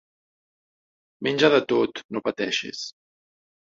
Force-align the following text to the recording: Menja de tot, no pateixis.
Menja 1.29 1.53
de 1.59 1.61
tot, 1.75 2.05
no 2.15 2.27
pateixis. 2.31 2.85